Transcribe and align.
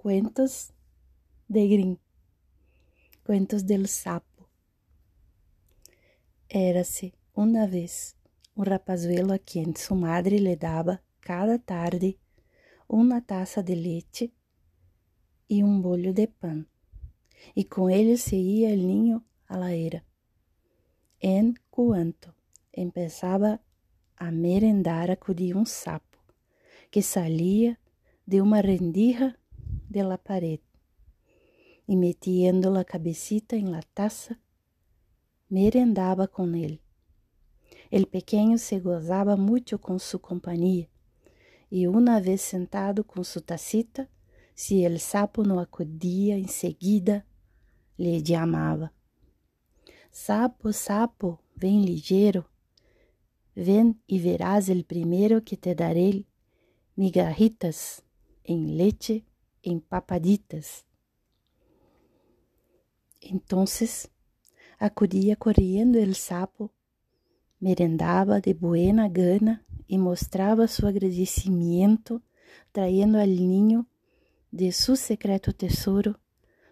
Cuentos 0.00 0.72
de 1.48 1.66
Grimm. 1.66 1.96
Cuentos 3.24 3.66
del 3.66 3.88
Sapo. 3.88 4.48
Érase 6.48 7.12
uma 7.34 7.66
vez 7.66 8.14
um 8.56 8.62
rapazuelo 8.62 9.32
a 9.32 9.40
quem 9.40 9.74
sua 9.74 9.96
madre 9.96 10.38
lhe 10.38 10.54
dava 10.54 11.02
cada 11.20 11.58
tarde 11.58 12.16
uma 12.88 13.20
taça 13.20 13.60
de 13.60 13.74
leite 13.74 14.32
e 15.50 15.64
um 15.64 15.80
bolho 15.80 16.14
de 16.14 16.28
pão, 16.28 16.64
e 17.56 17.64
com 17.64 17.90
ele 17.90 18.16
se 18.16 18.36
ia 18.36 18.70
el 18.70 18.86
niño 18.86 19.24
a 19.48 19.56
la 19.56 19.74
era. 19.74 20.04
En 21.20 21.54
cuanto 21.72 22.32
empezava 22.72 23.60
a 24.16 24.30
merendar, 24.30 25.10
acudia 25.10 25.56
um 25.56 25.66
sapo 25.66 26.18
que 26.88 27.02
salia 27.02 27.76
de 28.24 28.40
uma 28.40 28.60
rendija 28.60 29.36
de 29.88 30.02
la 30.02 30.18
pared 30.18 30.60
y 31.86 31.96
metiendo 31.96 32.70
la 32.70 32.84
cabecita 32.84 33.56
en 33.56 33.72
la 33.72 33.82
taza, 33.82 34.40
merendaba 35.48 36.28
con 36.28 36.54
él. 36.54 36.82
El 37.90 38.06
pequeño 38.06 38.58
se 38.58 38.80
gozaba 38.80 39.36
mucho 39.36 39.80
con 39.80 39.98
su 39.98 40.20
compañía 40.20 40.88
y 41.70 41.86
una 41.86 42.20
vez 42.20 42.42
sentado 42.42 43.04
con 43.04 43.24
su 43.24 43.40
tacita, 43.40 44.08
si 44.54 44.84
el 44.84 45.00
sapo 45.00 45.44
no 45.44 45.60
acudía 45.60 46.36
enseguida, 46.36 47.26
le 47.96 48.22
llamaba. 48.22 48.92
Sapo, 50.10 50.72
sapo, 50.72 51.42
ven 51.54 51.84
ligero, 51.84 52.50
ven 53.54 54.02
y 54.06 54.20
verás 54.20 54.68
el 54.68 54.84
primero 54.84 55.44
que 55.44 55.56
te 55.56 55.74
daré 55.74 56.26
migajitas 56.96 58.02
en 58.44 58.76
leche 58.76 59.24
empapaditas. 59.68 60.84
Entonces 63.20 64.10
acudía 64.78 65.36
corriendo 65.36 65.98
el 65.98 66.14
sapo, 66.14 66.72
merendaba 67.60 68.40
de 68.40 68.54
buena 68.54 69.08
gana 69.08 69.64
y 69.86 69.98
mostraba 69.98 70.68
su 70.68 70.86
agradecimiento 70.86 72.22
trayendo 72.72 73.18
al 73.18 73.36
niño 73.36 73.88
de 74.50 74.72
su 74.72 74.96
secreto 74.96 75.52
tesoro 75.52 76.20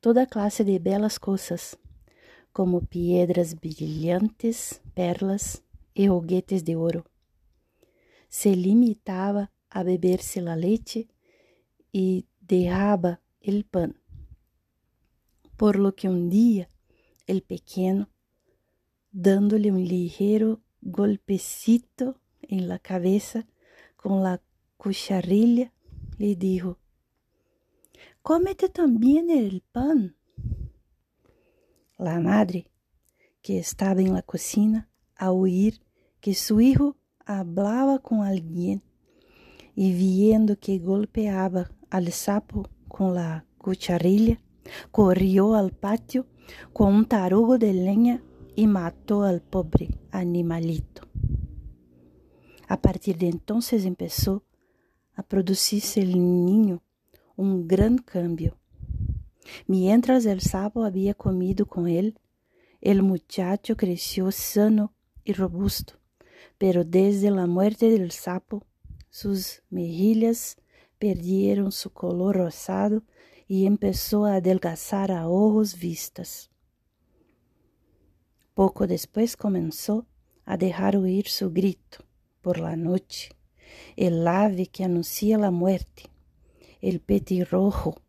toda 0.00 0.26
clase 0.26 0.64
de 0.64 0.78
belas 0.78 1.18
cosas, 1.18 1.78
como 2.52 2.80
piedras 2.80 3.56
brilhantes, 3.56 4.80
perlas 4.94 5.64
e 5.94 6.08
juguetes 6.08 6.64
de 6.64 6.76
ouro. 6.76 7.04
Se 8.28 8.54
limitava 8.54 9.50
a 9.70 9.82
beber-se 9.82 10.40
la 10.40 10.56
leite 10.56 11.08
e 11.92 12.24
derraba 12.48 13.20
el 13.40 13.64
pan. 13.64 14.00
Por 15.56 15.76
lo 15.76 15.94
que 15.94 16.08
um 16.08 16.28
dia 16.28 16.70
el 17.26 17.42
pequeno, 17.42 18.08
dándole 19.12 19.70
un 19.70 19.86
ligero 19.86 20.60
golpecito 20.80 22.20
en 22.40 22.68
la 22.68 22.78
cabeza 22.78 23.46
con 23.96 24.22
la 24.22 24.40
cucharilla, 24.76 25.72
le 26.16 26.34
dijo, 26.36 26.78
Cómete 28.22 28.68
también 28.68 29.30
el 29.30 29.62
pan. 29.72 30.16
La 31.98 32.20
madre, 32.20 32.70
que 33.42 33.58
estaba 33.58 34.00
en 34.00 34.14
la 34.14 34.22
cocina, 34.22 34.88
a 35.16 35.32
oír 35.32 35.82
que 36.20 36.34
su 36.34 36.60
hijo 36.60 36.96
hablaba 37.26 37.98
con 37.98 38.22
alguien 38.22 38.82
y 39.74 39.92
viendo 39.92 40.58
que 40.58 40.78
golpeaba 40.78 41.70
al 41.90 42.12
sapo 42.12 42.68
com 42.88 43.14
la 43.14 43.44
cucharilla, 43.58 44.40
corrió 44.90 45.54
al 45.54 45.72
patio 45.72 46.26
con 46.72 46.94
un 46.94 47.06
tarugo 47.06 47.58
de 47.58 47.72
leña 47.72 48.22
y 48.56 48.66
mató 48.66 49.22
al 49.22 49.40
pobre 49.40 49.88
animalito. 50.10 51.02
A 52.66 52.80
partir 52.80 53.16
de 53.18 53.28
entonces 53.28 53.84
empezó 53.84 54.44
a 55.14 55.22
producirse 55.22 56.00
el 56.00 56.12
niño 56.44 56.82
un 57.36 57.66
gran 57.66 57.98
cambio. 57.98 58.58
Mientras 59.66 60.26
el 60.26 60.40
sapo 60.40 60.84
había 60.84 61.14
comido 61.14 61.66
con 61.66 61.88
él, 61.88 62.18
el 62.80 63.02
muchacho 63.02 63.76
creció 63.76 64.30
sano 64.30 64.92
y 65.24 65.32
robusto, 65.32 65.94
pero 66.58 66.84
desde 66.84 67.30
la 67.30 67.46
muerte 67.46 67.88
del 67.90 68.10
sapo, 68.10 68.66
sus 69.10 69.62
mejillas 69.70 70.56
perdieron 70.98 71.72
su 71.72 71.90
color 71.90 72.36
rosado 72.36 73.02
y 73.46 73.66
empezó 73.66 74.26
a 74.26 74.36
adelgazar 74.36 75.10
a 75.10 75.28
ojos 75.28 75.78
vistas. 75.78 76.50
Poco 78.54 78.86
después 78.86 79.36
comenzó 79.36 80.06
a 80.44 80.56
dejar 80.56 80.96
oír 80.96 81.28
su 81.28 81.50
grito 81.52 82.04
por 82.42 82.58
la 82.58 82.76
noche, 82.76 83.30
el 83.96 84.26
ave 84.26 84.66
que 84.66 84.84
anuncia 84.84 85.38
la 85.38 85.50
muerte, 85.50 86.04
el 86.80 87.00
petirrojo, 87.00 88.00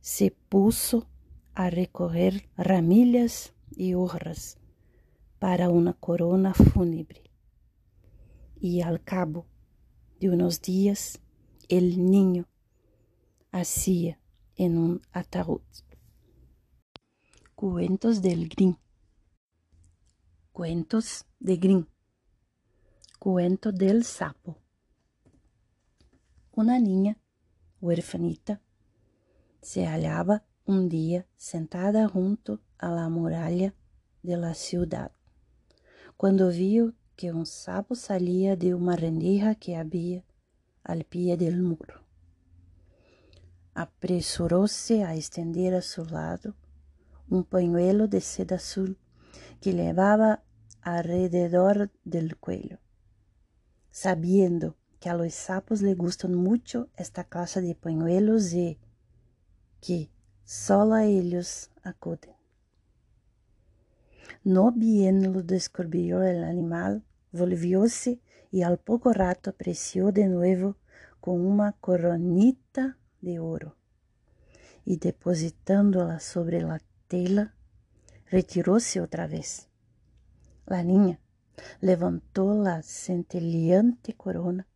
se 0.00 0.30
puso 0.30 1.08
a 1.54 1.70
recoger 1.70 2.48
ramillas 2.56 3.52
y 3.74 3.94
hojas 3.94 4.58
para 5.38 5.68
una 5.68 5.92
corona 5.94 6.54
fúnebre. 6.54 7.22
Y 8.60 8.80
al 8.80 9.02
cabo 9.02 9.46
de 10.20 10.30
unos 10.30 10.62
días 10.62 11.20
el 11.68 12.10
niño 12.10 12.46
hacía 13.50 14.20
en 14.56 14.78
un 14.78 15.02
ataúd. 15.12 15.62
Cuentos 17.54 18.22
del 18.22 18.48
Green. 18.48 18.78
Cuentos 20.52 21.26
de 21.40 21.56
Green. 21.56 21.88
Cuento 23.18 23.72
del 23.72 24.04
sapo. 24.04 24.58
Una 26.52 26.78
niña 26.78 27.18
huerfanita 27.80 28.62
se 29.60 29.86
hallaba 29.86 30.44
un 30.64 30.88
día 30.88 31.26
sentada 31.36 32.08
junto 32.08 32.60
a 32.78 32.90
la 32.90 33.08
muralla 33.08 33.74
de 34.22 34.36
la 34.36 34.54
ciudad, 34.54 35.12
cuando 36.16 36.48
vio 36.48 36.94
que 37.16 37.32
un 37.32 37.46
sapo 37.46 37.94
salía 37.94 38.56
de 38.56 38.74
una 38.74 38.96
rendija 38.96 39.54
que 39.54 39.76
había 39.76 40.24
al 40.86 41.04
pie 41.04 41.36
del 41.36 41.60
muro. 41.62 42.00
Apresuróse 43.74 45.02
a 45.02 45.14
estender 45.14 45.74
a 45.74 45.82
su 45.82 46.04
lado 46.04 46.54
un 47.28 47.44
pañuelo 47.44 48.06
de 48.06 48.20
seda 48.20 48.56
azul 48.56 48.96
que 49.60 49.72
llevaba 49.72 50.44
alrededor 50.80 51.90
del 52.04 52.36
cuello, 52.36 52.78
sabiendo 53.90 54.76
que 55.00 55.10
a 55.10 55.14
los 55.14 55.34
sapos 55.34 55.82
le 55.82 55.94
gustan 55.94 56.34
mucho 56.34 56.88
esta 56.96 57.24
clase 57.24 57.60
de 57.60 57.74
pañuelos 57.74 58.52
y 58.52 58.78
que 59.80 60.10
solo 60.44 60.94
a 60.94 61.04
ellos 61.04 61.70
acuden. 61.82 62.36
No 64.44 64.70
bien 64.70 65.32
lo 65.32 65.42
descubrió 65.42 66.22
el 66.22 66.44
animal, 66.44 67.04
volvióse 67.32 68.20
y 68.56 68.62
al 68.62 68.78
poco 68.78 69.12
rato 69.12 69.50
apareció 69.50 70.12
de 70.12 70.28
nuevo 70.28 70.78
con 71.20 71.44
una 71.44 71.72
coronita 71.72 72.96
de 73.20 73.38
oro 73.38 73.76
y 74.82 74.96
depositándola 74.96 76.20
sobre 76.20 76.62
la 76.62 76.80
tela, 77.06 77.54
retiróse 78.30 79.02
otra 79.02 79.26
vez. 79.26 79.68
La 80.64 80.82
niña 80.82 81.20
levantó 81.82 82.54
la 82.54 82.82
centelleante 82.82 84.14
corona 84.14 84.66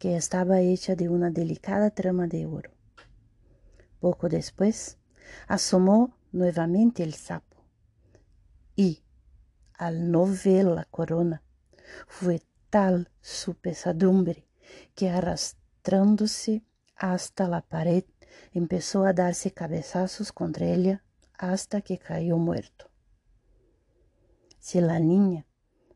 que 0.00 0.16
estaba 0.16 0.58
hecha 0.58 0.96
de 0.96 1.08
una 1.08 1.30
delicada 1.30 1.90
trama 1.90 2.26
de 2.26 2.46
oro. 2.46 2.72
Poco 4.00 4.28
después 4.28 4.98
asomó 5.46 6.16
nuevamente 6.32 7.04
el 7.04 7.14
sapo 7.14 7.64
y, 8.74 9.04
al 9.74 10.10
no 10.10 10.26
ver 10.26 10.64
la 10.64 10.86
corona, 10.86 11.44
fue 12.08 12.42
tal 12.72 13.10
su 13.20 13.54
pesadumbre 13.54 14.46
que 14.94 15.10
arrastrándose 15.10 16.62
hasta 16.96 17.46
la 17.46 17.60
pared 17.60 18.04
empezó 18.54 19.04
a 19.04 19.12
darse 19.12 19.50
cabezazos 19.50 20.32
contra 20.32 20.64
ella 20.64 21.04
hasta 21.36 21.82
que 21.82 21.98
cayó 21.98 22.38
muerto. 22.38 22.88
Si 24.58 24.80
la 24.80 24.98
niña 25.00 25.44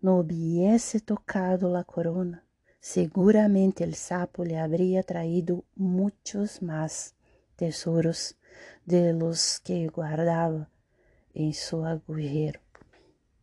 no 0.00 0.16
hubiese 0.16 0.98
tocado 0.98 1.70
la 1.70 1.84
corona, 1.84 2.44
seguramente 2.80 3.84
el 3.84 3.94
sapo 3.94 4.44
le 4.44 4.58
habría 4.58 5.04
traído 5.04 5.64
muchos 5.76 6.60
más 6.60 7.14
tesoros 7.54 8.36
de 8.84 9.12
los 9.12 9.60
que 9.60 9.86
guardaba 9.86 10.68
en 11.34 11.54
su 11.54 11.84
agujero. 11.84 12.63